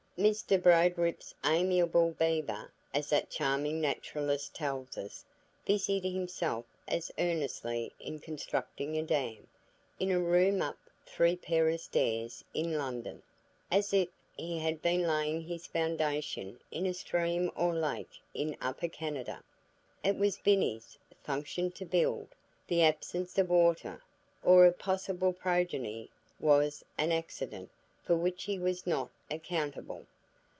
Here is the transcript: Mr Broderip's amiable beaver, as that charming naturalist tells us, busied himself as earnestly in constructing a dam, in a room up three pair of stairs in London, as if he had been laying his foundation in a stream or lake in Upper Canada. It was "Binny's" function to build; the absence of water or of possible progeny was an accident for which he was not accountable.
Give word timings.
Mr 0.17 0.61
Broderip's 0.61 1.33
amiable 1.43 2.11
beaver, 2.11 2.71
as 2.93 3.09
that 3.09 3.31
charming 3.31 3.81
naturalist 3.81 4.53
tells 4.53 4.95
us, 4.95 5.25
busied 5.65 6.03
himself 6.03 6.63
as 6.87 7.11
earnestly 7.17 7.91
in 7.99 8.19
constructing 8.19 8.95
a 8.99 9.01
dam, 9.01 9.47
in 9.99 10.11
a 10.11 10.19
room 10.19 10.61
up 10.61 10.77
three 11.07 11.35
pair 11.35 11.69
of 11.69 11.81
stairs 11.81 12.43
in 12.53 12.77
London, 12.77 13.23
as 13.71 13.95
if 13.95 14.09
he 14.37 14.59
had 14.59 14.79
been 14.79 15.01
laying 15.01 15.41
his 15.41 15.65
foundation 15.65 16.59
in 16.69 16.85
a 16.85 16.93
stream 16.93 17.49
or 17.55 17.73
lake 17.73 18.19
in 18.35 18.55
Upper 18.61 18.89
Canada. 18.89 19.41
It 20.03 20.15
was 20.17 20.37
"Binny's" 20.37 20.99
function 21.23 21.71
to 21.71 21.85
build; 21.85 22.27
the 22.67 22.83
absence 22.83 23.39
of 23.39 23.49
water 23.49 24.03
or 24.43 24.65
of 24.67 24.77
possible 24.77 25.33
progeny 25.33 26.11
was 26.39 26.85
an 26.95 27.11
accident 27.11 27.71
for 28.03 28.15
which 28.15 28.43
he 28.43 28.57
was 28.59 28.85
not 28.87 29.09
accountable. 29.29 30.05